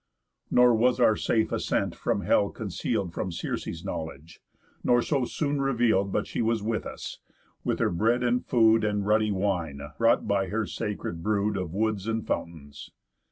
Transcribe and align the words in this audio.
Nor 0.49 0.73
was 0.73 0.99
our 0.99 1.15
safe 1.15 1.51
ascent 1.51 1.93
from 1.95 2.21
Hell 2.21 2.49
conceal'd 2.49 3.13
From 3.13 3.31
Circe's 3.31 3.85
knowledge; 3.85 4.41
nor 4.83 5.03
so 5.03 5.25
soon 5.25 5.61
reveal'd 5.61 6.11
But 6.11 6.25
she 6.25 6.41
was 6.41 6.63
with 6.63 6.87
us, 6.87 7.19
with 7.63 7.77
her 7.77 7.91
bread 7.91 8.23
and 8.23 8.43
food, 8.43 8.83
And 8.83 9.05
ruddy 9.05 9.29
wine, 9.29 9.79
brought 9.99 10.27
by 10.27 10.47
her 10.47 10.65
sacred 10.65 11.21
brood 11.21 11.55
Of 11.55 11.75
woods 11.75 12.07
and 12.07 12.25
fountains. 12.25 12.89